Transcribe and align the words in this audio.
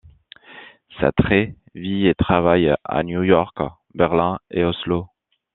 Sæthre 0.99 1.53
vit 1.75 2.07
et 2.07 2.15
travaille 2.15 2.71
à 2.85 3.03
New 3.03 3.21
York, 3.21 3.59
Berlin 3.93 4.39
et 4.49 4.63
Oslo. 4.63 5.05